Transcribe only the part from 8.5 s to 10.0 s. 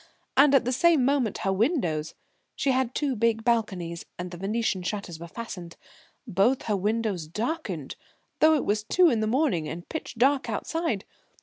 it was two in the morning and